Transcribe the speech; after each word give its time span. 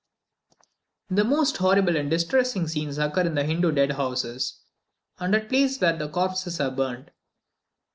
The 1.11 1.23
most 1.23 1.57
horrible 1.57 1.95
and 1.95 2.09
distressing 2.09 2.67
scenes 2.67 2.97
occur 2.97 3.21
in 3.21 3.35
the 3.35 3.43
Hindoo 3.43 3.71
dead 3.71 3.91
houses, 3.91 4.59
and 5.19 5.35
at 5.35 5.43
the 5.43 5.49
places 5.49 5.79
where 5.79 5.95
the 5.95 6.09
corpses 6.09 6.59
are 6.59 6.71
burnt. 6.71 7.11